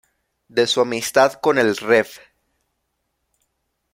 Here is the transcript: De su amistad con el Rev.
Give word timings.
De 0.47 0.65
su 0.65 0.81
amistad 0.81 1.33
con 1.33 1.59
el 1.59 1.77
Rev. 1.77 2.07